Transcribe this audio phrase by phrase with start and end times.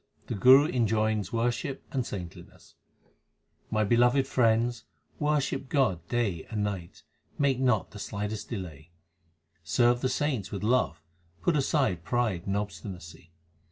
[0.25, 2.73] The Guru enjoins worship and saintliness:
[3.69, 4.85] My beloved friends,
[5.19, 7.03] worship God day and night;
[7.37, 8.89] make not the slightest delay.
[9.63, 11.03] Serve the saints with love;
[11.43, 13.31] put aside pride and obstinacy.